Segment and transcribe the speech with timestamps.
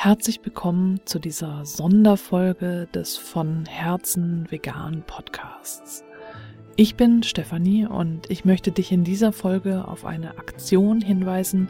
[0.00, 6.04] Herzlich willkommen zu dieser Sonderfolge des von Herzen vegan Podcasts.
[6.76, 11.68] Ich bin Stefanie und ich möchte dich in dieser Folge auf eine Aktion hinweisen,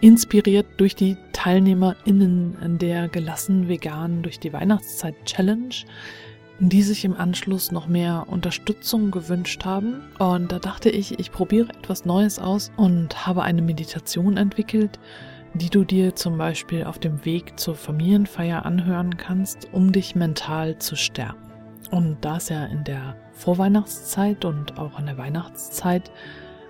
[0.00, 5.76] inspiriert durch die TeilnehmerInnen der gelassen vegan durch die Weihnachtszeit Challenge,
[6.58, 10.00] die sich im Anschluss noch mehr Unterstützung gewünscht haben.
[10.18, 14.98] Und da dachte ich, ich probiere etwas Neues aus und habe eine Meditation entwickelt,
[15.54, 20.78] die du dir zum Beispiel auf dem Weg zur Familienfeier anhören kannst, um dich mental
[20.78, 21.48] zu stärken.
[21.90, 26.10] Und da es ja in der Vorweihnachtszeit und auch in der Weihnachtszeit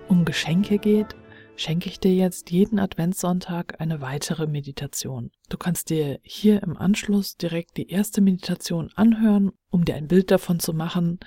[0.07, 1.15] um Geschenke geht,
[1.59, 5.31] schenke ich dir jetzt jeden Adventssonntag eine weitere Meditation.
[5.49, 10.31] Du kannst dir hier im Anschluss direkt die erste Meditation anhören, um dir ein Bild
[10.31, 11.19] davon zu machen,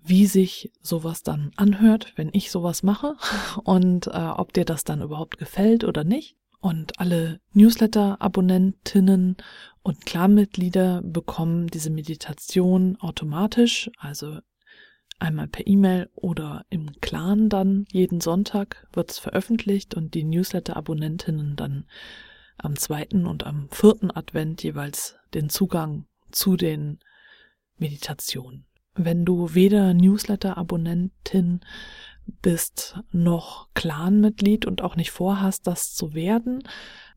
[0.00, 3.16] wie sich sowas dann anhört, wenn ich sowas mache
[3.64, 6.36] und äh, ob dir das dann überhaupt gefällt oder nicht.
[6.60, 9.36] Und alle Newsletter-Abonnentinnen
[9.82, 14.38] und Clan-Mitglieder bekommen diese Meditation automatisch, also
[15.20, 21.56] einmal per E-Mail oder im Clan dann jeden Sonntag wird es veröffentlicht und die Newsletter-Abonnentinnen
[21.56, 21.86] dann
[22.56, 26.98] am zweiten und am vierten Advent jeweils den Zugang zu den
[27.76, 28.66] Meditationen.
[28.94, 31.60] Wenn du weder Newsletter-Abonnentin
[32.42, 36.62] bist noch Clan-Mitglied und auch nicht vorhast, das zu werden,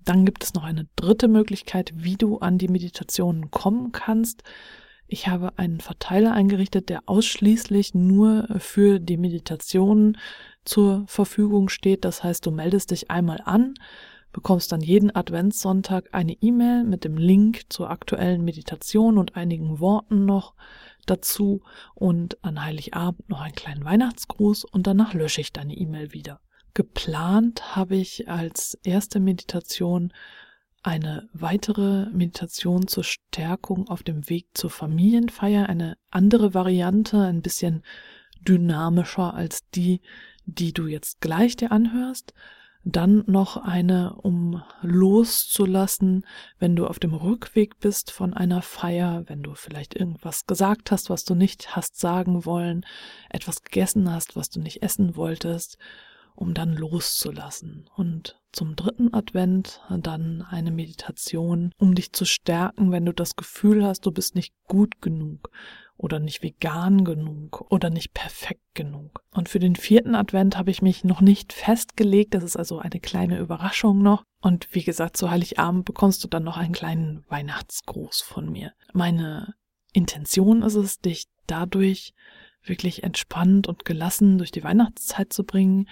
[0.03, 4.43] dann gibt es noch eine dritte Möglichkeit, wie du an die Meditationen kommen kannst.
[5.07, 10.17] Ich habe einen Verteiler eingerichtet, der ausschließlich nur für die Meditationen
[10.63, 12.05] zur Verfügung steht.
[12.05, 13.73] Das heißt, du meldest dich einmal an,
[14.31, 20.25] bekommst dann jeden Adventssonntag eine E-Mail mit dem Link zur aktuellen Meditation und einigen Worten
[20.25, 20.53] noch
[21.05, 21.61] dazu
[21.95, 26.39] und an Heiligabend noch einen kleinen Weihnachtsgruß und danach lösche ich deine E-Mail wieder.
[26.73, 30.13] Geplant habe ich als erste Meditation
[30.83, 37.83] eine weitere Meditation zur Stärkung auf dem Weg zur Familienfeier, eine andere Variante, ein bisschen
[38.47, 40.01] dynamischer als die,
[40.45, 42.33] die du jetzt gleich dir anhörst.
[42.83, 46.25] Dann noch eine, um loszulassen,
[46.57, 51.09] wenn du auf dem Rückweg bist von einer Feier, wenn du vielleicht irgendwas gesagt hast,
[51.09, 52.85] was du nicht hast sagen wollen,
[53.29, 55.77] etwas gegessen hast, was du nicht essen wolltest
[56.35, 57.89] um dann loszulassen.
[57.95, 63.85] Und zum dritten Advent dann eine Meditation, um dich zu stärken, wenn du das Gefühl
[63.85, 65.49] hast, du bist nicht gut genug
[66.01, 69.23] oder nicht vegan genug oder nicht perfekt genug.
[69.31, 72.33] Und für den vierten Advent habe ich mich noch nicht festgelegt.
[72.33, 74.23] Das ist also eine kleine Überraschung noch.
[74.41, 78.73] Und wie gesagt, zu Heiligabend bekommst du dann noch einen kleinen Weihnachtsgruß von mir.
[78.93, 79.53] Meine
[79.93, 82.13] Intention ist es, dich dadurch
[82.63, 85.87] wirklich entspannt und gelassen durch die Weihnachtszeit zu bringen.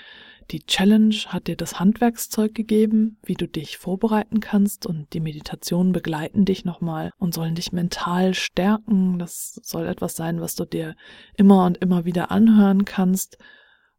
[0.51, 5.91] Die Challenge hat dir das Handwerkszeug gegeben, wie du dich vorbereiten kannst und die Meditationen
[5.91, 9.19] begleiten dich nochmal und sollen dich mental stärken.
[9.19, 10.95] Das soll etwas sein, was du dir
[11.35, 13.37] immer und immer wieder anhören kannst,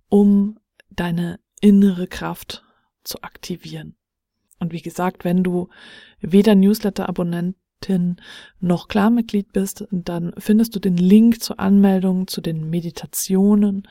[0.09, 0.59] um
[0.91, 2.65] deine innere Kraft
[3.05, 3.97] zu aktivieren.
[4.59, 5.69] Und wie gesagt, wenn du
[6.21, 7.56] weder Newsletter-Abonnent
[8.59, 13.89] noch Klarmitglied bist, dann findest du den Link zur Anmeldung zu den Meditationen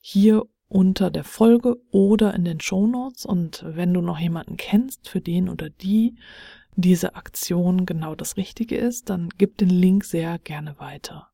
[0.00, 0.42] hier
[0.72, 3.26] unter der Folge oder in den Show Notes.
[3.26, 6.16] Und wenn du noch jemanden kennst, für den oder die
[6.74, 11.28] diese Aktion genau das Richtige ist, dann gib den Link sehr gerne weiter.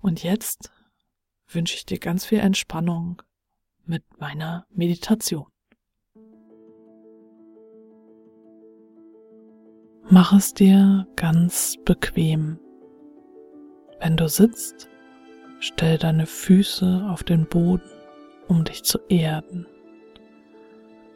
[0.00, 0.70] Und jetzt
[1.48, 3.20] wünsche ich dir ganz viel Entspannung
[3.84, 5.46] mit meiner Meditation.
[10.08, 12.60] Mach es dir ganz bequem.
[13.98, 14.88] Wenn du sitzt,
[15.58, 17.95] stell deine Füße auf den Boden,
[18.48, 19.66] um dich zu erden.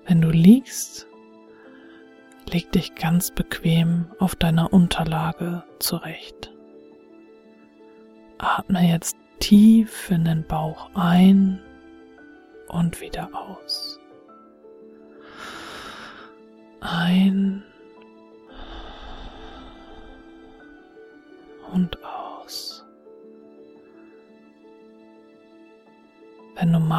[0.07, 1.07] Wenn du liegst,
[2.51, 6.53] leg dich ganz bequem auf deiner Unterlage zurecht.
[8.39, 11.60] Atme jetzt tief in den Bauch ein
[12.69, 14.01] und wieder aus.
[16.81, 17.63] Ein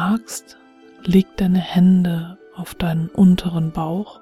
[0.02, 0.58] magst,
[1.04, 4.20] leg deine Hände auf deinen unteren Bauch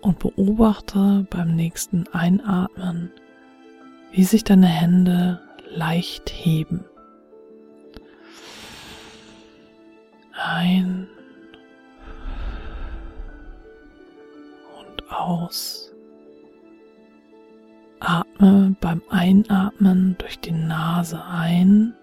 [0.00, 3.12] und beobachte beim nächsten Einatmen,
[4.10, 5.40] wie sich deine Hände
[5.70, 6.84] leicht heben.
[10.32, 11.06] Ein
[14.80, 15.92] und aus.
[18.00, 21.94] Atme beim Einatmen durch die Nase ein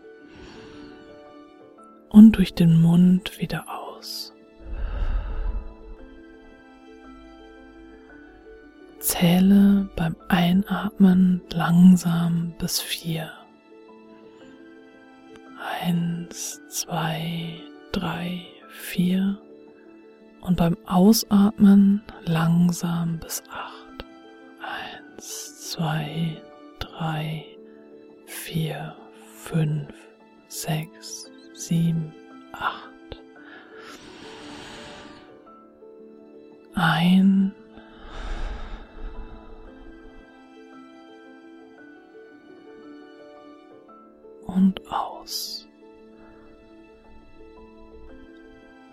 [2.20, 4.34] und durch den Mund wieder aus.
[9.00, 13.32] Zähle beim Einatmen langsam bis vier.
[15.82, 17.54] Eins, zwei,
[17.94, 19.42] drei, vier.
[20.42, 24.06] Und beim Ausatmen langsam bis acht.
[24.60, 26.36] Eins, zwei,
[26.80, 27.46] drei,
[28.26, 28.94] vier,
[29.38, 29.94] fünf,
[30.50, 31.30] sechs,
[31.60, 32.14] sieben,
[32.54, 32.90] acht.
[36.76, 37.52] Ein
[44.46, 45.68] und aus.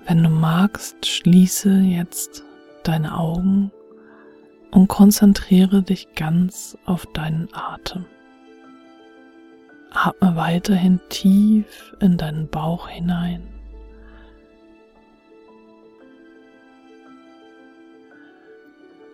[0.06, 2.44] Wenn du magst, schließe jetzt
[2.82, 3.70] deine Augen
[4.70, 8.04] und konzentriere dich ganz auf deinen Atem.
[9.96, 13.48] Atme weiterhin tief in deinen Bauch hinein.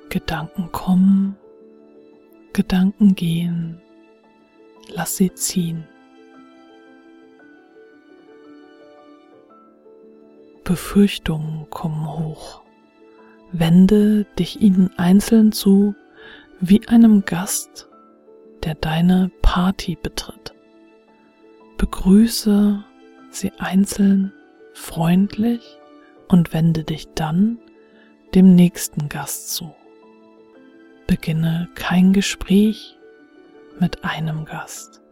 [0.09, 1.37] Gedanken kommen,
[2.53, 3.81] Gedanken gehen,
[4.89, 5.87] lass sie ziehen.
[10.65, 12.63] Befürchtungen kommen hoch.
[13.53, 15.95] Wende dich ihnen einzeln zu,
[16.61, 17.89] wie einem Gast,
[18.65, 20.52] der deine Party betritt.
[21.83, 22.85] Begrüße
[23.31, 24.33] sie einzeln
[24.73, 25.81] freundlich
[26.29, 27.59] und wende dich dann
[28.37, 29.75] dem nächsten Gast zu.
[31.09, 32.97] Beginne kein Gespräch
[33.81, 35.03] mit einem Gast,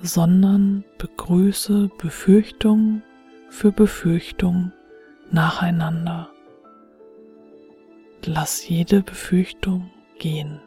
[0.00, 3.02] sondern begrüße Befürchtungen
[3.50, 4.72] für Befürchtung
[5.30, 6.30] nacheinander.
[8.24, 10.58] Lass jede Befürchtung gehen,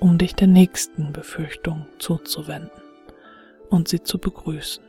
[0.00, 2.85] um dich der nächsten Befürchtung zuzuwenden
[3.70, 4.84] und sie zu begrüßen.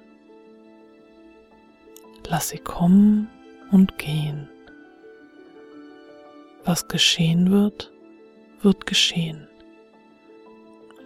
[2.29, 3.29] Lass sie kommen
[3.71, 4.49] und gehen.
[6.65, 7.91] Was geschehen wird,
[8.61, 9.47] wird geschehen.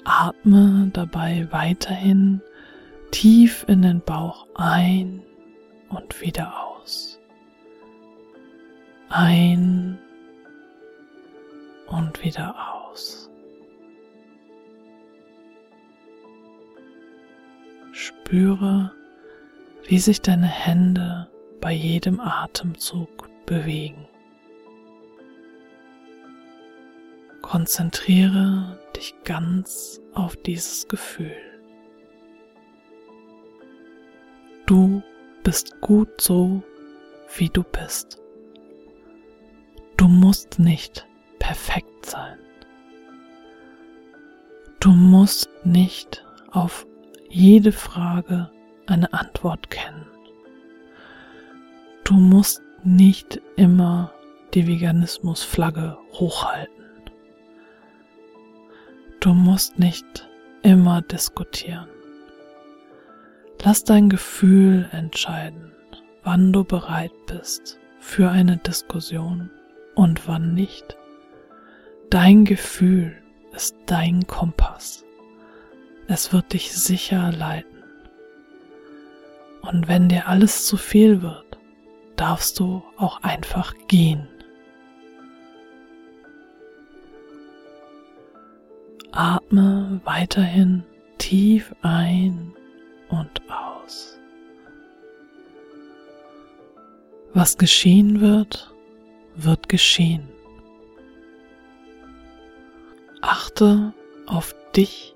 [0.03, 2.41] Atme dabei weiterhin
[3.11, 5.21] tief in den Bauch ein
[5.89, 7.19] und wieder aus.
[9.09, 9.99] Ein
[11.87, 13.30] und wieder aus.
[18.01, 18.91] Spüre,
[19.83, 24.07] wie sich deine Hände bei jedem Atemzug bewegen.
[27.43, 31.35] Konzentriere dich ganz auf dieses Gefühl.
[34.65, 35.03] Du
[35.43, 36.63] bist gut so,
[37.37, 38.19] wie du bist.
[39.97, 41.05] Du musst nicht
[41.37, 42.39] perfekt sein.
[44.79, 46.87] Du musst nicht auf
[47.31, 48.49] jede Frage
[48.87, 50.05] eine Antwort kennen.
[52.03, 54.11] Du musst nicht immer
[54.53, 56.83] die Veganismusflagge hochhalten.
[59.21, 60.27] Du musst nicht
[60.61, 61.87] immer diskutieren.
[63.63, 65.71] Lass dein Gefühl entscheiden,
[66.23, 69.49] wann du bereit bist für eine Diskussion
[69.95, 70.97] und wann nicht.
[72.09, 73.15] Dein Gefühl
[73.53, 75.05] ist dein Kompass.
[76.13, 77.83] Es wird dich sicher leiten.
[79.61, 81.57] Und wenn dir alles zu viel wird,
[82.17, 84.27] darfst du auch einfach gehen.
[89.13, 90.83] Atme weiterhin
[91.17, 92.55] tief ein
[93.07, 94.19] und aus.
[97.33, 98.73] Was geschehen wird,
[99.37, 100.27] wird geschehen.
[103.21, 103.93] Achte
[104.25, 105.15] auf dich,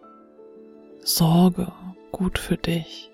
[1.05, 1.71] sorge
[2.11, 3.11] gut für dich,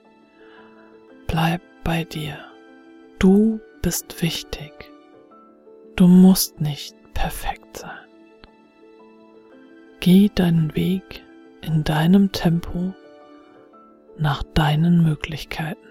[1.28, 2.38] bleib bei dir.
[3.20, 4.72] Du bist wichtig.
[5.96, 8.08] Du musst nicht perfekt sein.
[10.00, 11.24] Geh deinen Weg
[11.62, 12.94] in deinem Tempo
[14.18, 15.88] nach deinen Möglichkeiten.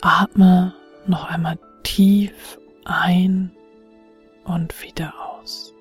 [0.00, 0.74] Atme
[1.06, 3.52] noch einmal tief ein
[4.44, 5.72] und wieder aus.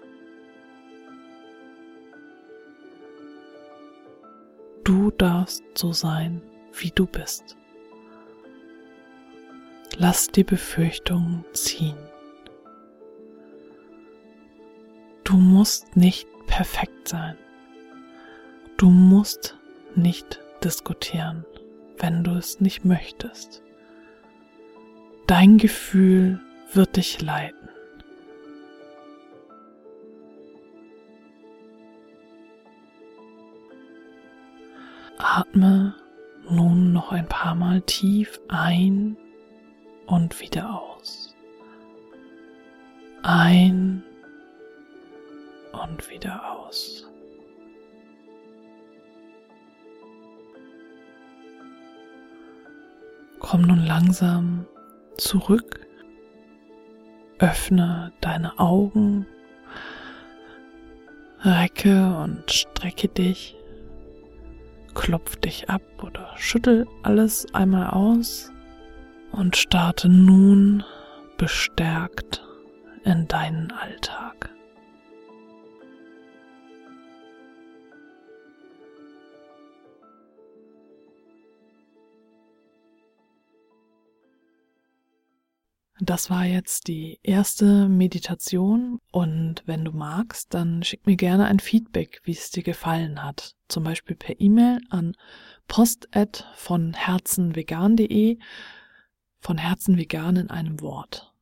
[4.88, 6.42] Du darfst so sein,
[6.72, 7.58] wie du bist.
[9.98, 11.98] Lass die Befürchtungen ziehen.
[15.26, 17.36] Du musst nicht perfekt sein.
[18.78, 19.58] Du musst
[19.96, 21.46] nicht diskutieren,
[21.98, 23.62] wenn du es nicht möchtest.
[25.28, 26.40] Dein Gefühl
[26.72, 27.57] wird dich leiten.
[35.30, 35.94] Atme
[36.50, 39.18] nun noch ein paar Mal tief ein
[40.06, 41.36] und wieder aus.
[43.28, 44.04] ein
[45.74, 47.06] und wieder aus.
[53.40, 54.66] Komm nun langsam
[55.18, 55.86] zurück,
[57.40, 59.28] öffne deine Augen,
[61.42, 63.58] recke und strecke dich,
[64.98, 68.52] klopf dich ab oder schüttel alles einmal aus
[69.32, 70.84] und starte nun
[71.38, 72.44] bestärkt
[73.04, 74.50] in deinen Alltag.
[86.00, 91.60] Das war jetzt die erste Meditation und wenn du magst, dann schick mir gerne ein
[91.60, 93.56] Feedback, wie es dir gefallen hat.
[93.68, 95.16] Zum Beispiel per E-Mail an
[95.68, 96.08] post
[96.56, 98.38] von herzenvegan.de
[99.40, 101.34] von Herzen vegan in einem Wort.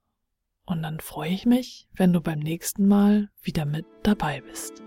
[0.65, 4.84] Und dann freue ich mich, wenn du beim nächsten Mal wieder mit dabei bist.